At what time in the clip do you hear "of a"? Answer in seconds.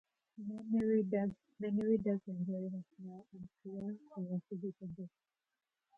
4.17-4.41